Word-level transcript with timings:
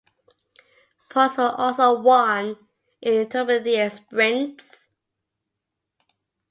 Points 1.11 1.37
were 1.37 1.53
also 1.55 2.01
won 2.01 2.57
in 3.03 3.13
intermediate 3.19 3.93
sprints. 3.93 4.87